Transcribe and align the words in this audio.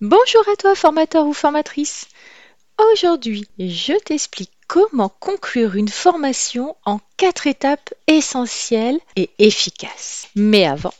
Bonjour 0.00 0.48
à 0.48 0.54
toi 0.54 0.76
formateur 0.76 1.26
ou 1.26 1.32
formatrice. 1.32 2.06
Aujourd'hui, 2.92 3.48
je 3.58 3.98
t'explique 3.98 4.52
comment 4.68 5.08
conclure 5.08 5.74
une 5.74 5.88
formation 5.88 6.76
en 6.84 7.00
quatre 7.16 7.48
étapes 7.48 7.92
essentielles 8.06 9.00
et 9.16 9.28
efficaces. 9.40 10.28
Mais 10.36 10.66
avant, 10.66 10.94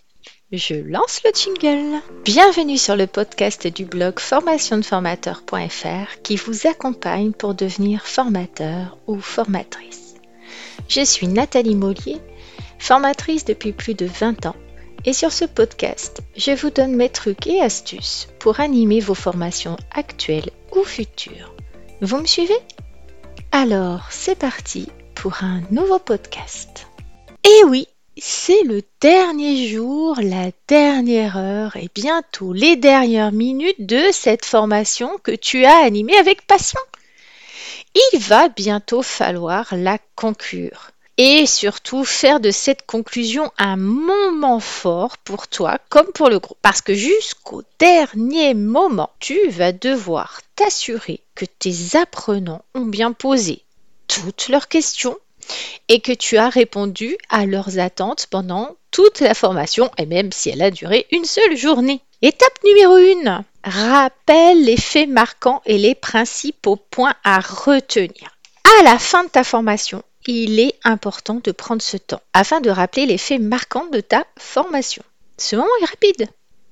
je 0.50 0.74
lance 0.74 1.20
le 1.24 1.30
jingle. 1.32 2.02
Bienvenue 2.24 2.76
sur 2.76 2.96
le 2.96 3.06
podcast 3.06 3.68
du 3.68 3.84
blog 3.84 4.18
formationdeformateur.fr 4.18 6.20
qui 6.24 6.34
vous 6.34 6.66
accompagne 6.66 7.30
pour 7.30 7.54
devenir 7.54 8.04
formateur 8.04 8.98
ou 9.06 9.20
formatrice. 9.20 10.14
Je 10.88 11.04
suis 11.04 11.28
Nathalie 11.28 11.76
Mollier, 11.76 12.20
formatrice 12.80 13.44
depuis 13.44 13.70
plus 13.70 13.94
de 13.94 14.06
20 14.06 14.46
ans 14.46 14.56
et 15.08 15.14
sur 15.14 15.32
ce 15.32 15.46
podcast, 15.46 16.20
je 16.36 16.50
vous 16.50 16.68
donne 16.68 16.94
mes 16.94 17.08
trucs 17.08 17.46
et 17.46 17.62
astuces 17.62 18.28
pour 18.38 18.60
animer 18.60 19.00
vos 19.00 19.14
formations 19.14 19.78
actuelles 19.90 20.50
ou 20.76 20.84
futures. 20.84 21.54
Vous 22.02 22.18
me 22.18 22.26
suivez? 22.26 22.58
Alors, 23.50 24.02
c'est 24.10 24.38
parti 24.38 24.90
pour 25.14 25.42
un 25.42 25.62
nouveau 25.70 25.98
podcast. 25.98 26.88
Et 27.42 27.64
oui, 27.64 27.88
c'est 28.18 28.62
le 28.64 28.82
dernier 29.00 29.68
jour, 29.68 30.18
la 30.22 30.50
dernière 30.66 31.38
heure 31.38 31.76
et 31.76 31.88
bientôt 31.94 32.52
les 32.52 32.76
dernières 32.76 33.32
minutes 33.32 33.86
de 33.86 34.12
cette 34.12 34.44
formation 34.44 35.16
que 35.22 35.32
tu 35.32 35.64
as 35.64 35.78
animée 35.86 36.18
avec 36.18 36.46
passion. 36.46 36.80
Il 38.12 38.18
va 38.18 38.50
bientôt 38.50 39.00
falloir 39.00 39.68
la 39.72 39.96
conclure 40.16 40.90
et 41.18 41.46
surtout 41.46 42.04
faire 42.04 42.38
de 42.38 42.52
cette 42.52 42.86
conclusion 42.86 43.50
un 43.58 43.76
moment 43.76 44.60
fort 44.60 45.18
pour 45.18 45.48
toi 45.48 45.78
comme 45.88 46.06
pour 46.14 46.30
le 46.30 46.38
groupe. 46.38 46.58
Parce 46.62 46.80
que 46.80 46.94
jusqu'au 46.94 47.62
dernier 47.80 48.54
moment, 48.54 49.10
tu 49.18 49.48
vas 49.48 49.72
devoir 49.72 50.40
t'assurer 50.54 51.20
que 51.34 51.44
tes 51.44 51.96
apprenants 51.96 52.64
ont 52.74 52.86
bien 52.86 53.12
posé 53.12 53.62
toutes 54.06 54.48
leurs 54.48 54.68
questions 54.68 55.18
et 55.88 56.00
que 56.00 56.12
tu 56.12 56.36
as 56.36 56.48
répondu 56.48 57.16
à 57.30 57.46
leurs 57.46 57.78
attentes 57.78 58.26
pendant 58.30 58.76
toute 58.90 59.20
la 59.20 59.34
formation 59.34 59.90
et 59.98 60.06
même 60.06 60.30
si 60.32 60.50
elle 60.50 60.62
a 60.62 60.70
duré 60.70 61.06
une 61.10 61.24
seule 61.24 61.56
journée. 61.56 62.00
Étape 62.22 62.64
numéro 62.64 62.94
1. 62.94 63.44
Rappelle 63.64 64.64
les 64.64 64.76
faits 64.76 65.08
marquants 65.08 65.62
et 65.66 65.78
les 65.78 65.94
principaux 65.94 66.76
points 66.76 67.14
à 67.24 67.40
retenir. 67.40 68.38
À 68.80 68.84
la 68.84 68.98
fin 68.98 69.24
de 69.24 69.28
ta 69.28 69.44
formation, 69.44 70.02
il 70.26 70.60
est 70.60 70.78
important 70.84 71.40
de 71.42 71.52
prendre 71.52 71.82
ce 71.82 71.96
temps 71.96 72.20
afin 72.32 72.60
de 72.60 72.70
rappeler 72.70 73.06
les 73.06 73.18
faits 73.18 73.40
marquants 73.40 73.86
de 73.86 74.00
ta 74.00 74.26
formation. 74.38 75.02
Ce 75.36 75.56
moment 75.56 75.68
est 75.82 75.86
rapide. 75.86 76.28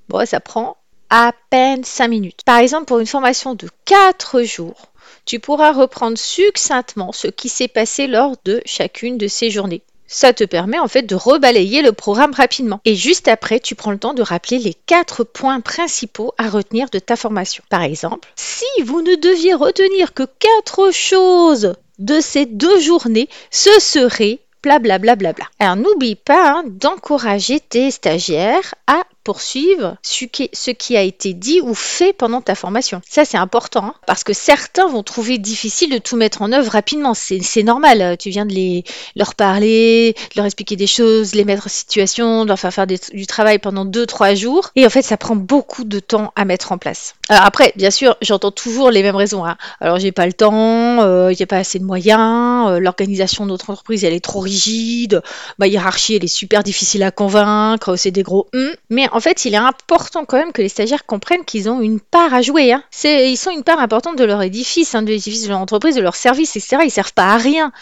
Bon, 0.09 0.25
ça 0.27 0.41
prend 0.41 0.77
à 1.11 1.33
peine 1.51 1.85
5 1.85 2.09
minutes. 2.09 2.41
Par 2.45 2.59
exemple, 2.59 2.87
pour 2.87 2.99
une 2.99 3.07
formation 3.07 3.55
de 3.55 3.69
4 3.85 4.43
jours, 4.43 4.93
tu 5.25 5.41
pourras 5.41 5.73
reprendre 5.73 6.19
succinctement 6.19 7.13
ce 7.13 7.29
qui 7.29 7.49
s'est 7.49 7.69
passé 7.69 8.07
lors 8.07 8.37
de 8.45 8.61
chacune 8.65 9.19
de 9.19 9.29
ces 9.29 9.51
journées. 9.51 9.83
Ça 10.09 10.33
te 10.33 10.45
permet 10.45 10.79
en 10.79 10.89
fait 10.89 11.03
de 11.03 11.15
rebalayer 11.15 11.83
le 11.83 11.93
programme 11.93 12.33
rapidement. 12.33 12.81
Et 12.85 12.95
juste 12.95 13.29
après, 13.29 13.61
tu 13.61 13.75
prends 13.75 13.91
le 13.91 13.99
temps 13.99 14.15
de 14.15 14.23
rappeler 14.23 14.59
les 14.59 14.75
quatre 14.75 15.25
points 15.25 15.61
principaux 15.61 16.33
à 16.39 16.49
retenir 16.49 16.91
de 16.91 16.99
ta 16.99 17.17
formation. 17.17 17.65
Par 17.69 17.83
exemple, 17.83 18.29
si 18.37 18.65
vous 18.85 19.03
ne 19.03 19.17
deviez 19.17 19.55
retenir 19.55 20.15
que 20.15 20.25
quatre 20.39 20.93
choses 20.93 21.75
de 21.99 22.21
ces 22.21 22.47
deux 22.47 22.81
journées, 22.81 23.29
ce 23.51 23.81
serait 23.81 24.41
blablabla. 24.63 25.17
Bla 25.17 25.33
bla 25.33 25.33
bla. 25.33 25.47
Alors 25.59 25.77
n'oublie 25.77 26.17
pas 26.17 26.51
hein, 26.51 26.65
d'encourager 26.67 27.61
tes 27.61 27.91
stagiaires 27.91 28.75
à 28.87 29.03
poursuivre 29.27 29.97
ce 30.03 30.71
qui 30.71 30.97
a 30.97 31.03
été 31.03 31.35
dit 31.35 31.61
ou 31.61 31.75
fait 31.75 32.13
pendant 32.13 32.41
ta 32.41 32.55
formation. 32.55 33.01
Ça, 33.11 33.25
c'est 33.25 33.37
important 33.37 33.87
hein, 33.87 33.95
parce 34.07 34.23
que 34.23 34.33
certains 34.33 34.87
vont 34.87 35.03
trouver 35.03 35.39
difficile 35.39 35.91
de 35.91 35.99
tout 35.99 36.17
mettre 36.17 36.43
en 36.43 36.53
œuvre 36.53 36.71
rapidement. 36.71 37.13
C'est 37.13 37.65
normal. 37.65 38.17
Tu 38.21 38.31
viens 38.31 38.47
de 38.47 38.53
les, 38.53 38.85
leur 39.17 39.35
parler, 39.35 40.15
de 40.17 40.37
leur 40.37 40.47
expliquer 40.47 40.77
des 40.77 40.87
choses, 40.87 41.35
les 41.35 41.45
mettre 41.45 41.67
en 41.67 41.71
situation, 41.71 42.45
de 42.45 42.49
leur 42.51 42.61
faire 42.61 42.73
faire 42.73 42.87
du 42.87 43.27
travail 43.27 43.59
pendant 43.59 43.85
2-3 43.85 44.37
jours. 44.37 44.71
Et 44.77 44.87
en 44.87 44.91
fait, 44.91 45.03
ça 45.03 45.17
prend 45.17 45.35
beaucoup 45.35 45.83
de 45.83 45.99
temps 45.99 46.33
à 46.37 46.45
mettre 46.45 46.71
en 46.71 46.79
place. 46.79 47.17
Après, 47.29 47.73
bien 47.75 47.91
sûr, 47.91 48.17
j'entends 48.23 48.53
toujours 48.53 48.93
les 48.93 49.03
mêmes 49.03 49.17
raisons. 49.17 49.45
Hein. 49.45 49.57
Alors, 49.81 49.99
j'ai 49.99 50.13
pas 50.13 50.27
le 50.27 50.35
temps, 50.35 51.03
euh, 51.03 51.33
il 51.33 51.37
n'y 51.37 51.43
a 51.43 51.47
pas 51.47 51.59
assez 51.59 51.81
de 51.81 51.85
moyens, 51.85 52.71
euh, 52.71 52.79
l'organisation 52.79 53.45
de 53.45 53.51
notre 53.51 53.71
entreprise, 53.71 54.05
elle 54.05 54.13
est 54.13 54.25
trop 54.25 54.39
rigide, 54.39 55.21
ma 55.59 55.67
hiérarchie, 55.67 56.15
elle 56.15 56.25
est 56.25 56.29
super 56.29 56.63
difficile 56.63 57.03
à 57.03 57.11
convaincre, 57.11 57.97
c'est 57.97 58.13
des 58.13 58.23
gros 58.23 58.47
hum. 58.55 58.71
Mais 58.91 59.09
en 59.17 59.21
fait, 59.21 59.47
il 59.47 59.55
est 59.55 59.57
important 59.57 60.27
quand 60.27 60.37
même 60.37 60.53
que 60.53 60.61
les 60.61 60.69
stagiaires 60.69 61.07
comprennent 61.07 61.47
qu'ils 61.47 61.71
ont 61.71 61.81
une 61.81 62.01
part 62.01 62.35
à 62.35 62.43
jouer. 62.43 62.75
Hein. 62.75 62.83
ils 63.03 63.39
sont 63.39 63.51
une 63.51 63.65
part 63.65 63.81
importante 63.81 64.17
de 64.17 64.25
leur 64.25 64.43
édifice, 64.43 64.95
hein, 64.95 65.01
de 65.01 65.09
l'édifice 65.09 65.45
de 65.45 65.49
leur 65.49 65.59
entreprise, 65.59 65.97
de 65.97 66.03
leur 66.03 66.17
service, 66.17 66.55
etc. 66.55 66.83
Ils 66.85 66.91
servent 66.91 67.15
pas 67.15 67.33
à 67.33 67.39
rien. 67.39 67.73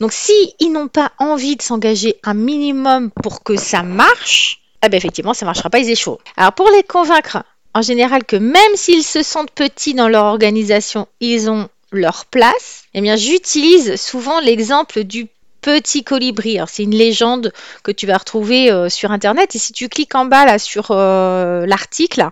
Donc, 0.00 0.12
s'ils 0.12 0.52
ils 0.60 0.70
n'ont 0.70 0.88
pas 0.88 1.10
envie 1.18 1.56
de 1.56 1.62
s'engager 1.62 2.16
un 2.24 2.34
minimum 2.34 3.10
pour 3.10 3.42
que 3.42 3.56
ça 3.56 3.82
marche, 3.82 4.60
eh 4.84 4.90
ben 4.90 4.98
effectivement, 4.98 5.32
ça 5.32 5.46
marchera 5.46 5.70
pas, 5.70 5.78
ils 5.78 5.88
échouent. 5.88 6.18
Alors, 6.36 6.52
pour 6.52 6.68
les 6.68 6.82
convaincre, 6.82 7.42
en 7.72 7.80
général, 7.80 8.24
que 8.24 8.36
même 8.36 8.74
s'ils 8.74 9.02
se 9.02 9.22
sentent 9.22 9.50
petits 9.50 9.94
dans 9.94 10.08
leur 10.08 10.26
organisation, 10.26 11.08
ils 11.20 11.48
ont 11.48 11.70
leur 11.90 12.26
place, 12.26 12.84
eh 12.92 13.00
bien, 13.00 13.16
j'utilise 13.16 13.96
souvent 13.96 14.40
l'exemple 14.40 15.04
du 15.04 15.26
petit 15.62 16.04
colibri. 16.04 16.58
c'est 16.66 16.82
une 16.82 16.94
légende 16.94 17.52
que 17.82 17.92
tu 17.92 18.06
vas 18.06 18.18
retrouver 18.18 18.70
euh, 18.70 18.88
sur 18.88 19.12
internet 19.12 19.54
et 19.54 19.58
si 19.58 19.72
tu 19.72 19.88
cliques 19.88 20.14
en 20.14 20.26
bas 20.26 20.44
là 20.44 20.58
sur 20.58 20.88
euh, 20.90 21.64
l'article, 21.66 22.28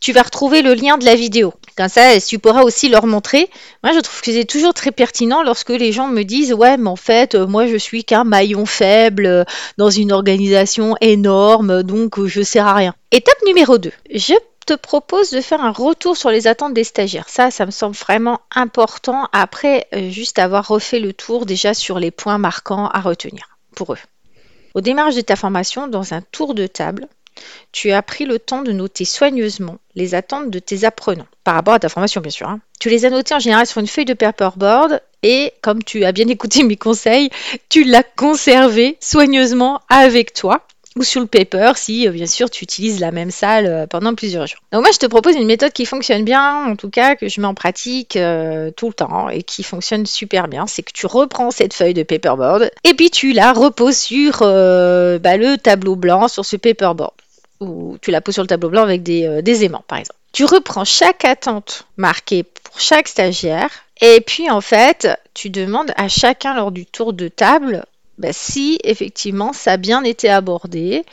tu 0.00 0.12
vas 0.12 0.22
retrouver 0.22 0.60
le 0.60 0.74
lien 0.74 0.98
de 0.98 1.04
la 1.04 1.14
vidéo. 1.14 1.54
Comme 1.76 1.88
ça, 1.88 2.20
tu 2.20 2.38
pourras 2.38 2.62
aussi 2.62 2.88
leur 2.88 3.06
montrer. 3.06 3.48
Moi, 3.82 3.92
je 3.94 4.00
trouve 4.00 4.20
que 4.20 4.32
c'est 4.32 4.44
toujours 4.44 4.74
très 4.74 4.92
pertinent 4.92 5.42
lorsque 5.42 5.70
les 5.70 5.92
gens 5.92 6.08
me 6.08 6.22
disent 6.22 6.52
Ouais, 6.52 6.76
mais 6.76 6.90
en 6.90 6.96
fait, 6.96 7.34
euh, 7.34 7.46
moi, 7.46 7.66
je 7.66 7.76
suis 7.76 8.04
qu'un 8.04 8.24
maillon 8.24 8.66
faible 8.66 9.46
dans 9.78 9.90
une 9.90 10.12
organisation 10.12 10.96
énorme, 11.00 11.82
donc 11.82 12.24
je 12.26 12.42
sers 12.42 12.66
à 12.66 12.74
rien. 12.74 12.94
Étape 13.10 13.38
numéro 13.46 13.78
2. 13.78 13.92
Je 14.12 14.34
te 14.64 14.74
propose 14.74 15.30
de 15.30 15.40
faire 15.40 15.60
un 15.60 15.72
retour 15.72 16.16
sur 16.16 16.30
les 16.30 16.46
attentes 16.46 16.74
des 16.74 16.84
stagiaires. 16.84 17.28
Ça, 17.28 17.50
ça 17.50 17.66
me 17.66 17.70
semble 17.70 17.96
vraiment 17.96 18.40
important 18.54 19.28
après 19.32 19.86
euh, 19.94 20.10
juste 20.10 20.38
avoir 20.38 20.66
refait 20.68 21.00
le 21.00 21.12
tour 21.12 21.46
déjà 21.46 21.74
sur 21.74 21.98
les 21.98 22.10
points 22.10 22.38
marquants 22.38 22.88
à 22.88 23.00
retenir 23.00 23.58
pour 23.74 23.92
eux. 23.92 23.98
Au 24.74 24.80
démarrage 24.80 25.16
de 25.16 25.20
ta 25.20 25.36
formation, 25.36 25.86
dans 25.86 26.14
un 26.14 26.20
tour 26.20 26.54
de 26.54 26.66
table, 26.66 27.08
tu 27.72 27.92
as 27.92 28.02
pris 28.02 28.24
le 28.24 28.38
temps 28.38 28.62
de 28.62 28.72
noter 28.72 29.04
soigneusement 29.04 29.78
les 29.94 30.14
attentes 30.14 30.50
de 30.50 30.58
tes 30.58 30.84
apprenants, 30.84 31.26
par 31.42 31.54
rapport 31.54 31.74
à 31.74 31.78
ta 31.78 31.88
formation 31.88 32.20
bien 32.20 32.30
sûr. 32.30 32.48
Hein. 32.48 32.60
Tu 32.80 32.88
les 32.88 33.04
as 33.04 33.10
notées 33.10 33.34
en 33.34 33.40
général 33.40 33.66
sur 33.66 33.80
une 33.80 33.86
feuille 33.86 34.04
de 34.04 34.14
paperboard 34.14 35.00
et 35.22 35.52
comme 35.62 35.82
tu 35.82 36.04
as 36.04 36.12
bien 36.12 36.28
écouté 36.28 36.62
mes 36.62 36.76
conseils, 36.76 37.30
tu 37.68 37.84
l'as 37.84 38.02
conservé 38.02 38.96
soigneusement 39.00 39.80
avec 39.88 40.32
toi 40.32 40.66
ou 40.96 41.02
sur 41.02 41.20
le 41.20 41.26
paper 41.26 41.72
si 41.76 42.06
euh, 42.06 42.12
bien 42.12 42.26
sûr 42.26 42.50
tu 42.50 42.64
utilises 42.64 43.00
la 43.00 43.10
même 43.10 43.30
salle 43.30 43.66
euh, 43.66 43.86
pendant 43.86 44.14
plusieurs 44.14 44.46
jours. 44.46 44.60
Donc 44.72 44.82
moi 44.82 44.90
je 44.92 44.98
te 44.98 45.06
propose 45.06 45.34
une 45.34 45.46
méthode 45.46 45.72
qui 45.72 45.86
fonctionne 45.86 46.24
bien, 46.24 46.66
en 46.66 46.76
tout 46.76 46.90
cas 46.90 47.16
que 47.16 47.28
je 47.28 47.40
mets 47.40 47.46
en 47.46 47.54
pratique 47.54 48.16
euh, 48.16 48.70
tout 48.70 48.88
le 48.88 48.94
temps 48.94 49.28
et 49.28 49.42
qui 49.42 49.62
fonctionne 49.62 50.06
super 50.06 50.48
bien. 50.48 50.66
C'est 50.66 50.82
que 50.82 50.92
tu 50.92 51.06
reprends 51.06 51.50
cette 51.50 51.74
feuille 51.74 51.94
de 51.94 52.02
paperboard 52.02 52.70
et 52.84 52.94
puis 52.94 53.10
tu 53.10 53.32
la 53.32 53.52
reposes 53.52 53.96
sur 53.96 54.40
bah, 54.40 55.36
le 55.36 55.56
tableau 55.56 55.96
blanc 55.96 56.28
sur 56.28 56.44
ce 56.44 56.56
paperboard 56.56 57.12
ou 57.60 57.96
tu 58.00 58.10
la 58.10 58.20
poses 58.20 58.34
sur 58.34 58.42
le 58.42 58.48
tableau 58.48 58.68
blanc 58.68 58.82
avec 58.82 59.02
des, 59.02 59.42
des 59.42 59.64
aimants 59.64 59.84
par 59.86 59.98
exemple. 59.98 60.18
Tu 60.32 60.44
reprends 60.44 60.84
chaque 60.84 61.24
attente 61.24 61.86
marquée 61.96 62.42
pour 62.42 62.78
chaque 62.80 63.08
stagiaire 63.08 63.70
et 64.00 64.20
puis 64.20 64.50
en 64.50 64.60
fait 64.60 65.08
tu 65.32 65.50
demandes 65.50 65.92
à 65.96 66.08
chacun 66.08 66.54
lors 66.54 66.72
du 66.72 66.86
tour 66.86 67.12
de 67.12 67.28
table 67.28 67.84
bah, 68.18 68.32
si 68.32 68.78
effectivement 68.84 69.52
ça 69.52 69.72
a 69.72 69.76
bien 69.76 70.04
été 70.04 70.28
abordé, 70.28 71.04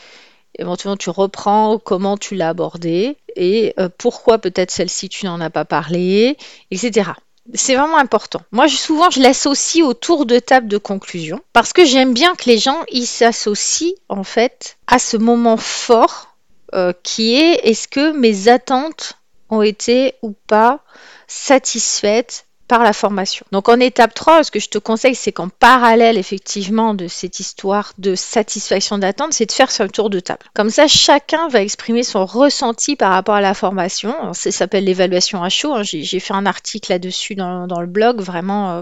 éventuellement 0.57 0.97
tu 0.97 1.09
reprends 1.09 1.79
comment 1.79 2.17
tu 2.17 2.35
l'as 2.35 2.49
abordé 2.49 3.17
et 3.35 3.73
euh, 3.79 3.89
pourquoi 3.97 4.37
peut-être 4.37 4.71
celle-ci 4.71 5.09
tu 5.09 5.25
n'en 5.25 5.41
as 5.41 5.49
pas 5.49 5.65
parlé, 5.65 6.37
etc. 6.69 7.11
C'est 7.55 7.75
vraiment 7.75 7.97
important. 7.97 8.41
Moi, 8.51 8.67
souvent, 8.67 9.09
je 9.09 9.19
l'associe 9.19 9.83
au 9.83 9.95
tour 9.95 10.25
de 10.25 10.37
table 10.37 10.67
de 10.67 10.77
conclusion 10.77 11.41
parce 11.53 11.73
que 11.73 11.85
j'aime 11.85 12.13
bien 12.13 12.35
que 12.35 12.45
les 12.45 12.59
gens 12.59 12.83
ils 12.91 13.07
s'associent 13.07 13.95
en 14.09 14.23
fait 14.23 14.77
à 14.87 14.99
ce 14.99 15.17
moment 15.17 15.57
fort 15.57 16.35
euh, 16.73 16.93
qui 17.03 17.35
est 17.35 17.67
est-ce 17.67 17.87
que 17.87 18.11
mes 18.11 18.47
attentes 18.47 19.17
ont 19.49 19.61
été 19.61 20.13
ou 20.21 20.33
pas 20.47 20.79
satisfaites 21.27 22.45
la 22.79 22.93
formation. 22.93 23.45
Donc 23.51 23.69
en 23.69 23.79
étape 23.79 24.13
3, 24.13 24.43
ce 24.43 24.51
que 24.51 24.59
je 24.59 24.69
te 24.69 24.77
conseille, 24.77 25.15
c'est 25.15 25.31
qu'en 25.31 25.49
parallèle 25.49 26.17
effectivement 26.17 26.93
de 26.93 27.07
cette 27.07 27.39
histoire 27.39 27.93
de 27.97 28.15
satisfaction 28.15 28.97
d'attente, 28.97 29.33
c'est 29.33 29.45
de 29.45 29.51
faire 29.51 29.69
un 29.79 29.87
tour 29.87 30.09
de 30.09 30.19
table. 30.19 30.45
Comme 30.53 30.69
ça, 30.69 30.87
chacun 30.87 31.47
va 31.47 31.61
exprimer 31.61 32.03
son 32.03 32.25
ressenti 32.25 32.95
par 32.95 33.11
rapport 33.11 33.35
à 33.35 33.41
la 33.41 33.53
formation. 33.53 34.33
Ça 34.33 34.51
s'appelle 34.51 34.85
l'évaluation 34.85 35.43
à 35.43 35.49
chaud. 35.49 35.73
Hein. 35.73 35.83
J'ai 35.83 36.19
fait 36.19 36.33
un 36.33 36.45
article 36.45 36.91
là-dessus 36.91 37.35
dans, 37.35 37.67
le 37.79 37.87
blog, 37.87 38.21
vraiment 38.21 38.77
euh, 38.77 38.81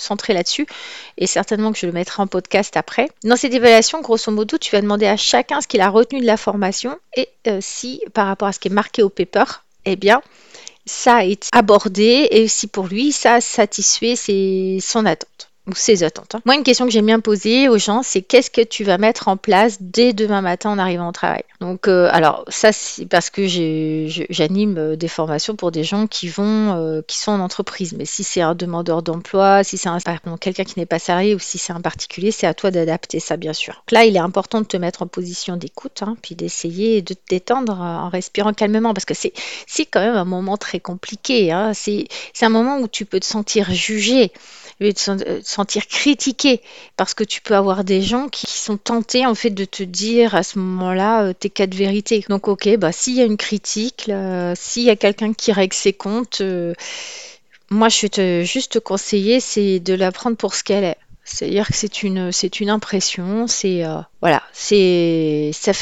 centré 0.00 0.32
là-dessus 0.32 0.66
et 1.18 1.26
certainement 1.26 1.72
que 1.72 1.78
je 1.78 1.86
le 1.86 1.92
mettrai 1.92 2.22
en 2.22 2.26
podcast 2.26 2.76
après. 2.76 3.08
Dans 3.24 3.36
cette 3.36 3.54
évaluation, 3.54 4.00
grosso 4.00 4.32
modo, 4.32 4.58
tu 4.58 4.70
vas 4.72 4.80
demander 4.80 5.06
à 5.06 5.16
chacun 5.16 5.60
ce 5.60 5.68
qu'il 5.68 5.80
a 5.80 5.88
retenu 5.88 6.20
de 6.20 6.26
la 6.26 6.36
formation 6.36 6.98
et 7.16 7.28
euh, 7.46 7.58
si 7.60 8.02
par 8.14 8.26
rapport 8.26 8.48
à 8.48 8.52
ce 8.52 8.58
qui 8.58 8.68
est 8.68 8.72
marqué 8.72 9.02
au 9.02 9.08
paper, 9.08 9.44
eh 9.84 9.96
bien, 9.96 10.22
ça 10.86 11.16
a 11.16 11.24
été 11.24 11.48
abordé 11.52 12.28
et 12.30 12.48
si 12.48 12.66
pour 12.66 12.86
lui, 12.86 13.12
ça 13.12 13.34
a 13.34 13.40
satisfait 13.40 14.16
son 14.80 15.06
attente 15.06 15.49
ou 15.66 15.74
ses 15.74 16.02
attentes. 16.02 16.36
Moi, 16.46 16.54
une 16.54 16.62
question 16.62 16.86
que 16.86 16.90
j'aime 16.90 17.06
bien 17.06 17.20
poser 17.20 17.68
aux 17.68 17.78
gens, 17.78 18.02
c'est 18.02 18.22
qu'est-ce 18.22 18.50
que 18.50 18.62
tu 18.62 18.82
vas 18.82 18.98
mettre 18.98 19.28
en 19.28 19.36
place 19.36 19.76
dès 19.80 20.12
demain 20.12 20.40
matin 20.40 20.70
en 20.70 20.78
arrivant 20.78 21.08
au 21.08 21.12
travail? 21.12 21.42
Donc, 21.60 21.86
euh, 21.86 22.08
alors 22.10 22.44
ça, 22.48 22.72
c'est 22.72 23.04
parce 23.04 23.28
que 23.28 23.46
j'anime 23.46 24.78
euh, 24.78 24.96
des 24.96 25.08
formations 25.08 25.56
pour 25.56 25.70
des 25.70 25.84
gens 25.84 26.06
qui 26.06 26.28
vont, 26.28 26.74
euh, 26.74 27.02
qui 27.06 27.18
sont 27.18 27.32
en 27.32 27.40
entreprise. 27.40 27.92
Mais 27.92 28.06
si 28.06 28.24
c'est 28.24 28.40
un 28.40 28.54
demandeur 28.54 29.02
d'emploi, 29.02 29.62
si 29.62 29.76
c'est 29.76 29.90
un, 29.90 29.98
quelqu'un 30.40 30.64
qui 30.64 30.78
n'est 30.78 30.86
pas 30.86 30.98
salarié 30.98 31.34
ou 31.34 31.38
si 31.38 31.58
c'est 31.58 31.74
un 31.74 31.82
particulier, 31.82 32.30
c'est 32.30 32.46
à 32.46 32.54
toi 32.54 32.70
d'adapter 32.70 33.20
ça, 33.20 33.36
bien 33.36 33.52
sûr. 33.52 33.84
là, 33.92 34.04
il 34.04 34.16
est 34.16 34.20
important 34.20 34.62
de 34.62 34.66
te 34.66 34.78
mettre 34.78 35.02
en 35.02 35.06
position 35.06 35.56
d'écoute, 35.56 36.02
hein, 36.02 36.16
puis 36.22 36.34
d'essayer 36.34 37.02
de 37.02 37.12
te 37.12 37.20
détendre 37.28 37.80
en 37.80 38.08
respirant 38.08 38.54
calmement, 38.54 38.94
parce 38.94 39.04
que 39.04 39.14
c'est 39.14 39.86
quand 39.86 40.00
même 40.00 40.16
un 40.16 40.24
moment 40.24 40.56
très 40.56 40.80
compliqué. 40.80 41.52
Hein. 41.52 41.72
C'est 41.74 42.08
un 42.40 42.48
moment 42.48 42.78
où 42.78 42.88
tu 42.88 43.04
peux 43.04 43.20
te 43.20 43.26
sentir 43.26 43.70
jugé 43.70 44.32
te 44.88 45.42
sentir 45.50 45.86
critiqué 45.86 46.60
parce 46.96 47.14
que 47.14 47.24
tu 47.24 47.40
peux 47.40 47.54
avoir 47.54 47.84
des 47.84 48.02
gens 48.02 48.28
qui 48.28 48.46
sont 48.46 48.76
tentés 48.76 49.26
en 49.26 49.34
fait 49.34 49.50
de 49.50 49.64
te 49.64 49.82
dire 49.82 50.34
à 50.34 50.42
ce 50.42 50.58
moment-là 50.58 51.24
euh, 51.24 51.32
tes 51.32 51.50
quatre 51.50 51.74
vérités. 51.74 52.24
Donc 52.28 52.48
ok, 52.48 52.76
bah 52.76 52.92
s'il 52.92 53.16
y 53.16 53.20
a 53.20 53.24
une 53.24 53.36
critique, 53.36 54.10
s'il 54.56 54.82
y 54.82 54.90
a 54.90 54.96
quelqu'un 54.96 55.32
qui 55.32 55.52
règle 55.52 55.74
ses 55.74 55.92
comptes, 55.92 56.40
euh, 56.40 56.74
moi 57.70 57.88
je 57.88 58.02
vais 58.02 58.08
te 58.08 58.42
juste 58.44 58.72
te 58.72 58.78
conseiller 58.78 59.40
c'est 59.40 59.80
de 59.80 59.94
la 59.94 60.12
prendre 60.12 60.36
pour 60.36 60.54
ce 60.54 60.64
qu'elle 60.64 60.84
est. 60.84 60.98
C'est-à-dire 61.24 61.68
que 61.68 61.74
c'est 61.74 62.02
une, 62.02 62.32
c'est 62.32 62.60
une 62.60 62.70
impression, 62.70 63.46
c'est 63.46 63.84
euh, 63.84 64.00
voilà, 64.20 64.42
c'est 64.52 65.50
ça 65.52 65.72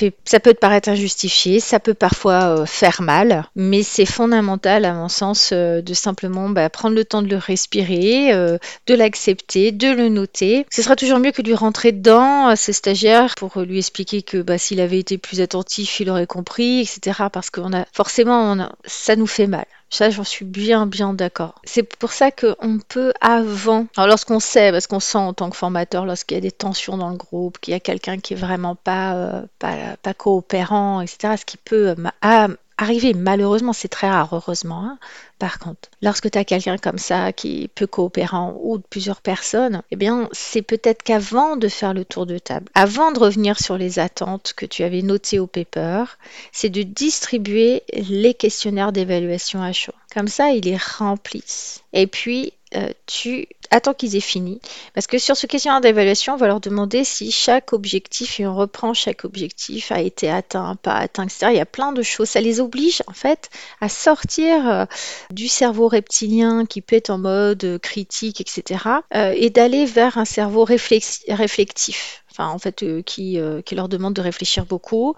peut 0.40 0.54
te 0.54 0.58
paraître 0.58 0.88
injustifié, 0.88 1.60
ça 1.60 1.80
peut 1.80 1.94
parfois 1.94 2.60
euh, 2.60 2.66
faire 2.66 3.02
mal, 3.02 3.44
mais 3.56 3.82
c'est 3.82 4.06
fondamental 4.06 4.84
à 4.84 4.92
mon 4.92 5.08
sens 5.08 5.50
euh, 5.52 5.82
de 5.82 5.94
simplement 5.94 6.48
bah, 6.48 6.70
prendre 6.70 6.94
le 6.94 7.04
temps 7.04 7.22
de 7.22 7.28
le 7.28 7.36
respirer, 7.36 8.32
de 8.32 8.94
l'accepter, 8.94 9.72
de 9.72 9.88
le 9.88 10.08
noter. 10.08 10.66
Ce 10.70 10.82
sera 10.82 10.96
toujours 10.96 11.18
mieux 11.18 11.32
que 11.32 11.42
de 11.42 11.48
lui 11.48 11.54
rentrer 11.54 11.92
dedans 11.92 12.46
à 12.46 12.56
ses 12.56 12.72
stagiaires 12.72 13.34
pour 13.36 13.60
lui 13.60 13.78
expliquer 13.78 14.22
que 14.22 14.38
bah, 14.38 14.58
s'il 14.58 14.80
avait 14.80 14.98
été 14.98 15.18
plus 15.18 15.40
attentif, 15.40 16.00
il 16.00 16.10
aurait 16.10 16.26
compris, 16.26 16.80
etc. 16.80 17.24
Parce 17.32 17.50
qu'on 17.50 17.72
a 17.72 17.84
forcément, 17.92 18.68
ça 18.84 19.16
nous 19.16 19.26
fait 19.26 19.46
mal. 19.46 19.66
Ça, 19.90 20.10
j'en 20.10 20.24
suis 20.24 20.44
bien, 20.44 20.86
bien 20.86 21.14
d'accord. 21.14 21.54
C'est 21.64 21.82
pour 21.82 22.12
ça 22.12 22.30
qu'on 22.30 22.78
peut 22.88 23.12
avant, 23.22 23.86
lorsqu'on 23.96 24.38
sait, 24.38 24.70
parce 24.70 24.86
qu'on 24.86 25.00
sent 25.00 25.18
en 25.18 25.32
tant 25.32 25.48
que 25.48 25.56
formateur, 25.56 26.04
lorsqu'il 26.04 26.36
y 26.36 26.38
a 26.38 26.42
des 26.42 26.52
tensions 26.52 26.98
dans 26.98 27.08
le 27.08 27.16
groupe, 27.16 27.58
qu'il 27.58 27.72
y 27.72 27.74
a 27.74 27.80
quelqu'un 27.80 28.18
qui 28.18 28.27
est 28.34 28.36
vraiment 28.36 28.74
pas, 28.74 29.14
euh, 29.14 29.42
pas, 29.58 30.14
coopérant, 30.14 31.00
etc., 31.00 31.34
ce 31.38 31.44
qui 31.44 31.56
peut 31.56 31.94
euh, 31.96 32.48
arriver. 32.78 33.12
Malheureusement, 33.12 33.72
c'est 33.72 33.88
très 33.88 34.08
rare, 34.08 34.32
heureusement. 34.32 34.84
Hein. 34.84 34.98
Par 35.38 35.58
contre, 35.58 35.90
lorsque 36.02 36.30
tu 36.30 36.38
as 36.38 36.44
quelqu'un 36.44 36.78
comme 36.78 36.98
ça 36.98 37.32
qui 37.32 37.64
est 37.64 37.68
peu 37.68 37.86
coopérant 37.86 38.58
ou 38.62 38.78
plusieurs 38.78 39.20
personnes, 39.20 39.82
eh 39.90 39.96
bien, 39.96 40.28
c'est 40.32 40.62
peut-être 40.62 41.02
qu'avant 41.02 41.56
de 41.56 41.68
faire 41.68 41.94
le 41.94 42.04
tour 42.04 42.26
de 42.26 42.38
table, 42.38 42.70
avant 42.74 43.12
de 43.12 43.18
revenir 43.18 43.60
sur 43.60 43.76
les 43.76 43.98
attentes 43.98 44.54
que 44.56 44.66
tu 44.66 44.82
avais 44.84 45.02
notées 45.02 45.38
au 45.38 45.46
paper, 45.46 46.04
c'est 46.52 46.70
de 46.70 46.82
distribuer 46.82 47.82
les 47.92 48.34
questionnaires 48.34 48.92
d'évaluation 48.92 49.62
à 49.62 49.72
chaud. 49.72 49.92
Comme 50.14 50.28
ça, 50.28 50.50
ils 50.50 50.64
les 50.64 50.76
remplissent. 50.78 51.82
Et 51.92 52.06
puis, 52.06 52.52
euh, 52.74 52.90
tu 53.06 53.48
attends 53.70 53.94
qu'ils 53.94 54.16
aient 54.16 54.20
fini. 54.20 54.60
Parce 54.94 55.06
que 55.06 55.18
sur 55.18 55.36
ce 55.36 55.46
questionnaire 55.46 55.80
d'évaluation, 55.80 56.34
on 56.34 56.36
va 56.36 56.46
leur 56.46 56.60
demander 56.60 57.04
si 57.04 57.30
chaque 57.30 57.72
objectif, 57.72 58.40
et 58.40 58.46
on 58.46 58.54
reprend 58.54 58.94
chaque 58.94 59.24
objectif, 59.24 59.92
a 59.92 60.00
été 60.00 60.30
atteint, 60.30 60.76
pas 60.76 60.94
atteint, 60.94 61.24
etc. 61.24 61.48
Il 61.50 61.56
y 61.56 61.60
a 61.60 61.66
plein 61.66 61.92
de 61.92 62.02
choses. 62.02 62.30
Ça 62.30 62.40
les 62.40 62.60
oblige, 62.60 63.02
en 63.06 63.12
fait, 63.12 63.50
à 63.80 63.88
sortir 63.88 64.68
euh, 64.68 64.84
du 65.30 65.48
cerveau 65.48 65.88
reptilien 65.88 66.66
qui 66.66 66.80
peut 66.80 66.96
être 66.96 67.10
en 67.10 67.18
mode 67.18 67.78
critique, 67.82 68.40
etc. 68.40 68.84
Euh, 69.14 69.32
et 69.36 69.50
d'aller 69.50 69.84
vers 69.84 70.18
un 70.18 70.24
cerveau 70.24 70.64
réflectif 70.64 72.24
en 72.46 72.58
fait, 72.58 72.82
euh, 72.82 73.02
qui, 73.02 73.40
euh, 73.40 73.62
qui 73.62 73.74
leur 73.74 73.88
demande 73.88 74.14
de 74.14 74.20
réfléchir 74.20 74.66
beaucoup 74.66 75.14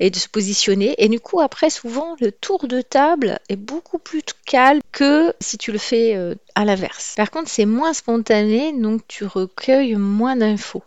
et 0.00 0.10
de 0.10 0.16
se 0.16 0.28
positionner. 0.28 0.94
Et 0.98 1.08
du 1.08 1.20
coup, 1.20 1.40
après, 1.40 1.70
souvent, 1.70 2.16
le 2.20 2.32
tour 2.32 2.66
de 2.66 2.80
table 2.80 3.38
est 3.48 3.56
beaucoup 3.56 3.98
plus 3.98 4.22
calme 4.46 4.80
que 4.92 5.34
si 5.40 5.58
tu 5.58 5.72
le 5.72 5.78
fais 5.78 6.14
euh, 6.14 6.34
à 6.54 6.64
l'inverse. 6.64 7.14
Par 7.16 7.30
contre, 7.30 7.48
c'est 7.48 7.66
moins 7.66 7.92
spontané, 7.92 8.72
donc 8.72 9.02
tu 9.08 9.24
recueilles 9.24 9.96
moins 9.96 10.36
d'infos. 10.36 10.82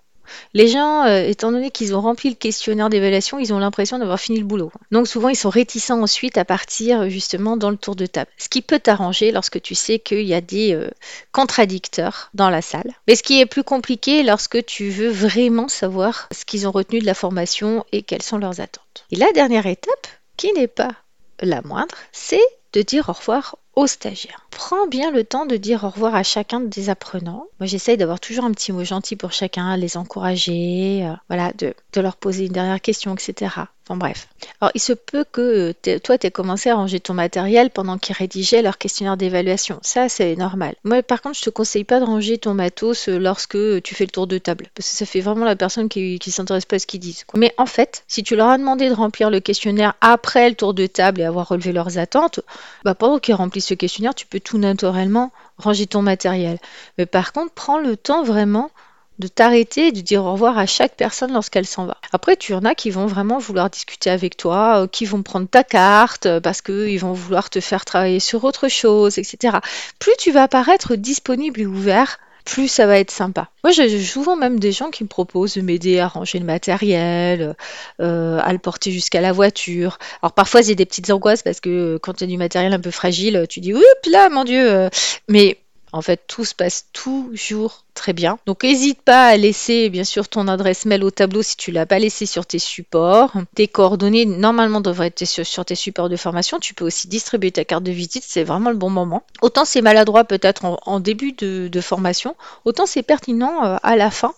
Les 0.54 0.68
gens, 0.68 1.06
euh, 1.06 1.24
étant 1.27 1.51
donné 1.51 1.72
qu'ils 1.72 1.95
ont 1.95 2.01
rempli 2.01 2.30
le 2.30 2.36
questionnaire 2.36 2.89
d'évaluation, 2.89 3.39
ils 3.39 3.54
ont 3.54 3.60
l'impression 3.60 4.00
d'avoir 4.00 4.19
fini 4.19 4.39
le 4.39 4.45
boulot. 4.45 4.72
Donc 4.92 5.07
souvent, 5.07 5.30
ils 5.30 5.36
sont 5.36 5.50
réticents 5.50 6.01
ensuite 6.01 6.38
à 6.38 6.45
partir 6.45 7.10
justement 7.10 7.57
dans 7.57 7.69
le 7.69 7.77
tour 7.77 7.95
de 7.95 8.06
table. 8.06 8.30
Ce 8.38 8.50
qui 8.50 8.62
peut 8.62 8.80
t'arranger 8.80 9.31
lorsque 9.31 9.62
tu 9.62 9.75
sais 9.75 10.00
qu'il 10.00 10.24
y 10.24 10.33
a 10.33 10.42
des 10.42 10.74
euh, 10.74 10.89
contradicteurs 11.31 12.30
dans 12.33 12.50
la 12.50 12.62
salle. 12.62 12.92
Mais 13.07 13.16
ce 13.16 13.24
qui 13.24 13.39
est 13.39 13.45
plus 13.45 13.63
compliqué 13.63 14.24
lorsque 14.24 14.63
tu 14.66 14.89
veux 14.89 15.10
vraiment 15.10 15.68
savoir 15.68 16.27
ce 16.31 16.45
qu'ils 16.45 16.68
ont 16.68 16.72
retenu 16.72 17.00
de 17.00 17.06
la 17.06 17.13
formation 17.13 17.86
et 17.92 18.01
quelles 18.01 18.24
sont 18.24 18.38
leurs 18.38 18.62
attentes. 18.62 19.06
Et 19.12 19.16
la 19.16 19.31
dernière 19.33 19.66
étape, 19.66 20.07
qui 20.38 20.51
n'est 20.54 20.68
pas 20.68 20.92
la 21.39 21.62
moindre, 21.62 21.95
c'est 22.12 22.42
de 22.74 22.81
dire 22.81 23.10
au 23.10 23.13
revoir 23.13 23.57
stagiaires. 23.86 24.48
Prends 24.51 24.88
bien 24.88 25.12
le 25.12 25.24
temps 25.24 25.45
de 25.45 25.57
dire 25.57 25.83
au 25.83 25.89
revoir 25.89 26.16
à 26.16 26.24
chacun 26.24 26.62
des 26.62 26.89
apprenants. 26.89 27.48
Moi, 27.60 27.68
j'essaye 27.68 27.98
d'avoir 27.98 28.19
toujours 28.19 28.45
un 28.45 28.51
petit 28.51 28.72
mot 28.72 28.86
gentil 28.86 29.16
pour 29.18 29.33
chacun, 29.33 29.75
les 29.75 29.98
encourager, 29.98 31.06
euh, 31.06 31.13
voilà, 31.27 31.51
de, 31.54 31.75
leur 31.95 32.16
poser 32.16 32.45
une 32.45 32.54
dernière 32.54 32.81
question, 32.81 33.13
etc. 33.13 33.56
Enfin 33.88 33.98
bref. 33.98 34.28
Alors, 34.62 34.72
il 34.74 34.82
se 34.82 34.94
peut 34.94 35.26
que 35.32 35.74
toi, 36.00 36.18
tu 36.18 36.26
aies 36.26 36.32
commencé 36.32 36.72
à 36.72 36.76
ranger 36.76 37.00
ton 37.00 37.14
matériel 37.14 37.70
pendant 37.70 38.00
qu'ils 38.00 38.16
rédigeaient 38.16 38.64
leur 38.64 38.80
questionnaire 38.80 39.16
d'évaluation. 39.16 39.80
Ça, 39.84 40.10
c'est 40.10 40.36
normal. 40.36 40.76
Moi, 40.84 41.04
par 41.04 41.22
contre, 41.22 41.38
je 41.38 41.44
te 41.44 41.50
conseille 41.52 41.84
pas 41.84 42.00
de 42.00 42.06
ranger 42.06 42.40
ton 42.40 42.56
matos 42.56 43.10
euh, 43.10 43.20
lorsque 43.20 43.58
tu 43.84 43.94
fais 43.94 44.06
le 44.06 44.10
tour 44.10 44.26
de 44.26 44.40
table. 44.40 44.70
Parce 44.74 44.90
que 44.90 44.96
ça 44.96 45.06
fait 45.06 45.22
vraiment 45.22 45.46
la 45.46 45.56
personne 45.56 45.88
qui, 45.88 46.18
qui 46.18 46.32
s'intéresse 46.32 46.66
pas 46.66 46.78
à 46.78 46.80
ce 46.80 46.88
qu'ils 46.88 47.00
disent. 47.00 47.26
Mais 47.36 47.54
en 47.58 47.68
fait, 47.68 48.04
si 48.08 48.24
tu 48.24 48.36
leur 48.36 48.50
as 48.50 48.58
demandé 48.58 48.90
de 48.90 48.96
remplir 48.96 49.30
le 49.30 49.40
questionnaire 49.40 49.94
après 50.02 50.50
le 50.50 50.56
tour 50.56 50.74
de 50.74 50.88
table 50.88 51.22
et 51.22 51.26
avoir 51.26 51.48
relevé 51.48 51.72
leurs 51.72 52.00
attentes, 52.00 52.40
bah, 52.84 52.96
pendant 52.96 53.20
qu'ils 53.20 53.36
remplissent 53.36 53.68
ce 53.68 53.76
questionnaire, 53.76 54.16
tu 54.16 54.26
peux 54.26 54.40
tout 54.40 54.58
naturellement 54.58 55.32
ranger 55.60 55.86
ton 55.86 56.02
matériel. 56.02 56.58
Mais 56.98 57.06
par 57.06 57.34
contre, 57.34 57.54
prends 57.54 57.78
le 57.78 57.98
temps 57.98 58.24
vraiment 58.24 58.72
de 59.20 59.28
t'arrêter 59.28 59.88
et 59.88 59.92
de 59.92 60.02
dire 60.02 60.24
au 60.24 60.34
revoir 60.34 60.58
à 60.58 60.66
chaque 60.66 60.96
personne 60.96 61.34
lorsqu'elle 61.34 61.66
s'en 61.66 61.86
va. 61.86 61.98
Après, 62.12 62.36
tu 62.36 62.54
en 62.54 62.66
as 62.66 62.76
qui 62.76 62.90
vont 62.90 63.06
vraiment 63.06 63.40
vouloir 63.40 63.70
discuter 63.70 64.10
avec 64.10 64.38
toi, 64.38 64.84
euh, 64.84 64.88
qui 64.88 65.06
vont 65.06 65.24
prendre 65.24 65.48
ta 65.48 65.64
carte 65.64 66.26
euh, 66.26 66.40
parce 66.42 66.62
qu'ils 66.62 67.00
vont 67.00 67.14
vouloir 67.14 67.50
te 67.50 67.60
faire 67.60 67.86
travailler 67.86 68.20
sur 68.20 68.44
autre 68.44 68.68
chose, 68.68 69.18
etc. 69.18 69.58
Plus 70.00 70.13
tu 70.20 70.32
vas 70.32 70.48
paraître 70.48 70.96
disponible 70.96 71.62
et 71.62 71.66
ouvert, 71.66 72.20
plus 72.44 72.68
ça 72.68 72.86
va 72.86 73.00
être 73.00 73.10
sympa. 73.10 73.50
Moi, 73.63 73.72
j'ai 73.72 74.04
souvent 74.04 74.36
même 74.36 74.60
des 74.60 74.72
gens 74.72 74.92
qui 74.92 75.04
me 75.04 75.08
proposent 75.08 75.56
de 75.56 75.62
m'aider 75.62 76.00
à 76.00 76.08
ranger 76.08 76.38
le 76.38 76.46
matériel, 76.46 77.56
euh, 78.01 78.39
à 78.44 78.51
le 78.51 78.60
porter 78.60 78.92
jusqu'à 78.92 79.22
la 79.22 79.32
voiture. 79.32 79.98
Alors 80.22 80.34
parfois, 80.34 80.62
j'ai 80.62 80.75
des 80.75 80.86
petites 80.86 81.10
angoisses 81.10 81.42
parce 81.42 81.60
que 81.60 81.98
quand 82.01 82.13
tu 82.13 82.25
as 82.25 82.28
du 82.28 82.38
matériel 82.38 82.74
un 82.74 82.80
peu 82.80 82.92
fragile, 82.92 83.46
tu 83.50 83.62
dis, 83.62 83.74
oups 83.74 84.12
là, 84.12 84.30
mon 84.30 84.44
Dieu. 84.44 84.89
Mais 85.28 85.58
en 85.92 86.01
fait, 86.01 86.22
tout 86.28 86.44
se 86.44 86.54
passe 86.54 86.88
toujours 86.92 87.85
très 87.96 88.14
bien. 88.14 88.38
Donc, 88.46 88.64
n'hésite 88.64 89.02
pas 89.02 89.28
à 89.28 89.38
laisser, 89.38 89.90
bien 89.90 90.04
sûr, 90.04 90.28
ton 90.28 90.48
adresse 90.48 90.86
mail 90.86 91.04
au 91.04 91.12
tableau 91.12 91.42
si 91.42 91.58
tu 91.58 91.72
l'as 91.72 91.88
pas 91.88 91.98
laissé 91.98 92.25
sur 92.25 92.46
tes 92.46 92.60
supports. 92.60 93.32
Tes 93.56 93.68
coordonnées, 93.68 94.25
normalement, 94.25 94.82
devraient 94.82 95.08
être 95.08 95.25
sur, 95.25 95.66
tes 95.66 95.75
supports 95.75 96.10
de 96.10 96.16
formation. 96.16 96.60
Tu 96.60 96.74
peux 96.74 96.86
aussi 96.86 97.08
distribuer 97.08 97.52
ta 97.52 97.66
carte 97.66 97.84
de 97.84 97.92
visite. 97.92 98.24
C'est 98.28 98.44
vraiment 98.44 98.70
le 98.70 98.75
bon 98.75 98.90
moment. 98.90 99.24
Autant 99.42 99.66
c'est 99.66 99.82
maladroit 99.82 100.24
peut-être 100.24 100.80
en, 100.86 101.00
début 101.00 101.34
de, 101.34 101.82
formation, 101.82 102.36
autant 102.64 102.86
c'est 102.86 103.04
pertinent 103.04 103.66
euh, 103.66 103.78
à 103.84 103.96
la 103.96 104.10
fin 104.10 104.34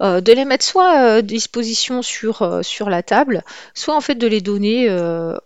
euh, 0.00 0.20
de 0.20 0.32
les 0.32 0.44
mettre 0.44 0.64
soit 0.64 0.90
à 0.90 1.04
euh, 1.04 1.22
disposition 1.22 2.02
sur, 2.02 2.60
sur 2.62 2.90
la 2.90 3.02
table, 3.02 3.44
soit 3.74 3.94
en 3.94 4.00
fait 4.00 4.14
de 4.16 4.26
les 4.26 4.40
donner 4.40 4.90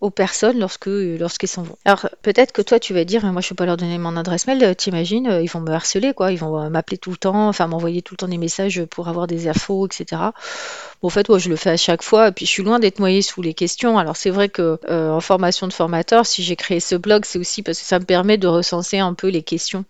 aux 0.01 0.11
personnes 0.11 0.59
lorsque 0.59 0.87
lorsqu'ils 0.87 1.49
s'en 1.49 1.63
vont. 1.63 1.77
Alors 1.85 2.09
peut-être 2.23 2.53
que 2.53 2.63
toi 2.63 2.79
tu 2.79 2.95
vas 2.95 3.05
dire, 3.05 3.25
moi 3.33 3.41
je 3.41 3.47
ne 3.47 3.49
peux 3.51 3.55
pas 3.57 3.67
leur 3.67 3.77
donner 3.77 3.99
mon 3.99 4.17
adresse 4.17 4.47
mail, 4.47 4.75
t'imagines, 4.77 5.41
ils 5.43 5.51
vont 5.51 5.61
me 5.61 5.73
harceler 5.73 6.15
quoi, 6.15 6.33
ils 6.33 6.39
vont 6.39 6.69
m'appeler 6.71 6.99
tout 6.99 7.11
le 7.11 7.17
temps, 7.17 7.46
enfin 7.49 7.67
m'envoyer 7.67 8.03
tout 8.03 8.15
le 8.15 8.19
temps 8.19 8.29
des 8.29 8.38
messages 8.38 8.85
pour 8.85 9.09
avoir 9.09 9.26
des 9.26 9.49
infos, 9.49 9.87
etc. 9.87 10.21
Bon, 11.03 11.09
en 11.09 11.11
fait, 11.11 11.29
moi, 11.29 11.38
je 11.38 11.49
le 11.49 11.57
fais 11.57 11.71
à 11.71 11.76
chaque 11.76 12.03
fois, 12.03 12.29
et 12.29 12.33
puis 12.33 12.47
je 12.47 12.50
suis 12.50 12.62
loin 12.62 12.79
d'être 12.79 12.99
noyée 12.99 13.23
sous 13.23 13.43
les 13.43 13.55
questions. 13.55 13.99
Alors 13.99 14.17
c'est 14.17 14.31
vrai 14.31 14.49
que 14.49 14.79
en 14.88 15.21
formation 15.21 15.67
de 15.67 15.73
formateur, 15.73 16.26
si 16.26 16.43
j'ai 16.43 16.57
créé 16.57 16.81
ce 16.81 16.95
blog, 16.95 17.25
c'est 17.25 17.38
aussi 17.38 17.62
parce 17.62 17.79
que 17.79 17.85
ça 17.85 17.99
me 17.99 18.05
permet 18.05 18.38
de 18.38 18.47
recenser 18.47 18.99
un 18.99 19.15
peu 19.15 19.29
les 19.29 19.43
questions 19.43 19.85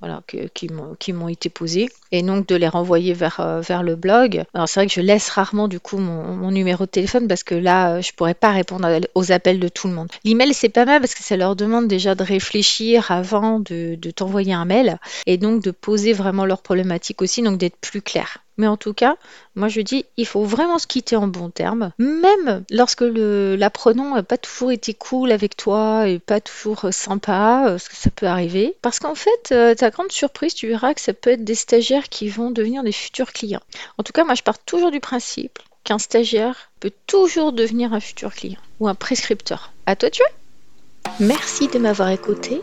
voilà, 0.00 0.22
qui 0.54 1.12
m'ont 1.12 1.28
été 1.28 1.48
posées, 1.48 1.88
et 2.12 2.22
donc 2.22 2.46
de 2.46 2.54
les 2.54 2.68
renvoyer 2.68 3.14
vers, 3.14 3.40
euh, 3.40 3.60
vers 3.60 3.82
le 3.82 3.96
blog. 3.96 4.44
Alors 4.54 4.68
c'est 4.68 4.80
vrai 4.80 4.86
que 4.86 4.92
je 4.92 5.00
laisse 5.00 5.28
rarement 5.30 5.68
du 5.68 5.80
coup 5.80 5.98
mon, 5.98 6.50
numéro 6.50 6.86
de 6.86 6.90
téléphone 6.90 7.28
parce 7.28 7.44
que 7.44 7.54
là, 7.54 7.96
euh, 7.96 8.02
je 8.02 8.12
pourrais 8.12 8.34
pas 8.34 8.50
répondre 8.50 8.88
aux 9.14 9.32
appels 9.32 9.60
de 9.60 9.68
tout 9.68 9.88
le 9.88 9.94
monde. 9.94 10.08
L'email, 10.24 10.54
c'est 10.54 10.68
pas 10.68 10.84
mal 10.84 11.00
parce 11.00 11.14
que 11.14 11.22
ça 11.22 11.36
leur 11.36 11.56
demande 11.56 11.88
déjà 11.88 12.14
de 12.14 12.22
réfléchir 12.22 13.10
avant 13.10 13.60
de, 13.60 13.96
de 13.96 14.10
t'envoyer 14.10 14.52
un 14.52 14.64
mail, 14.64 14.98
et 15.26 15.36
donc 15.36 15.62
de 15.62 15.70
poser 15.70 16.12
vraiment 16.12 16.46
leurs 16.46 16.62
problématiques 16.62 17.22
aussi, 17.22 17.42
donc 17.42 17.58
d'être 17.58 17.78
plus 17.80 18.02
clair. 18.02 18.38
Mais 18.58 18.66
en 18.66 18.76
tout 18.76 18.92
cas, 18.92 19.16
moi 19.54 19.68
je 19.68 19.80
dis, 19.80 20.04
il 20.16 20.26
faut 20.26 20.42
vraiment 20.42 20.78
se 20.78 20.86
quitter 20.86 21.16
en 21.16 21.28
bons 21.28 21.50
termes, 21.50 21.92
même 21.98 22.64
lorsque 22.70 23.02
l'apprenant 23.02 24.16
n'a 24.16 24.22
pas 24.22 24.36
toujours 24.36 24.72
été 24.72 24.94
cool 24.94 25.32
avec 25.32 25.56
toi 25.56 26.08
et 26.08 26.18
pas 26.18 26.40
toujours 26.40 26.88
sympa, 26.90 27.64
euh, 27.66 27.70
parce 27.70 27.88
que 27.88 27.96
ça 27.96 28.10
peut 28.10 28.26
arriver. 28.26 28.76
Parce 28.82 28.98
qu'en 28.98 29.14
fait, 29.14 29.52
euh, 29.52 29.74
ta 29.74 29.90
grande 29.90 30.12
surprise, 30.12 30.54
tu 30.54 30.66
verras 30.66 30.92
que 30.92 31.00
ça 31.00 31.14
peut 31.14 31.30
être 31.30 31.44
des 31.44 31.54
stagiaires 31.54 32.08
qui 32.08 32.28
vont 32.28 32.50
devenir 32.50 32.82
des 32.82 32.92
futurs 32.92 33.32
clients. 33.32 33.62
En 33.96 34.02
tout 34.02 34.12
cas, 34.12 34.24
moi 34.24 34.34
je 34.34 34.42
pars 34.42 34.58
toujours 34.58 34.90
du 34.90 35.00
principe 35.00 35.58
qu'un 35.84 35.98
stagiaire 35.98 36.70
peut 36.80 36.92
toujours 37.06 37.52
devenir 37.52 37.94
un 37.94 38.00
futur 38.00 38.34
client 38.34 38.60
ou 38.80 38.88
un 38.88 38.94
prescripteur. 38.94 39.72
À 39.86 39.96
toi 39.96 40.10
tu 40.10 40.22
vois 40.22 41.16
Merci 41.20 41.68
de 41.68 41.78
m'avoir 41.78 42.10
écouté. 42.10 42.62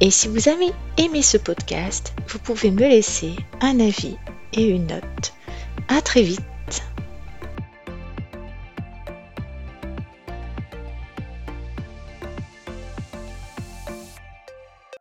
Et 0.00 0.10
si 0.10 0.28
vous 0.28 0.48
avez 0.48 0.72
aimé 0.98 1.22
ce 1.22 1.36
podcast, 1.36 2.14
vous 2.28 2.38
pouvez 2.38 2.70
me 2.70 2.88
laisser 2.88 3.34
un 3.60 3.78
avis 3.80 4.16
et 4.52 4.68
une 4.68 4.86
note. 4.86 5.34
À 5.88 6.00
très 6.00 6.22
vite 6.22 6.40